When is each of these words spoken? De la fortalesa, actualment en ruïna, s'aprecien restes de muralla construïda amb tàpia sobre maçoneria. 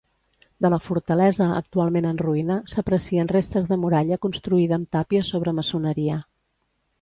De 0.65 0.69
la 0.73 0.77
fortalesa, 0.83 1.45
actualment 1.59 2.07
en 2.11 2.21
ruïna, 2.21 2.57
s'aprecien 2.75 3.29
restes 3.33 3.69
de 3.73 3.79
muralla 3.83 4.19
construïda 4.25 4.77
amb 4.81 4.91
tàpia 4.97 5.29
sobre 5.31 5.55
maçoneria. 5.61 6.19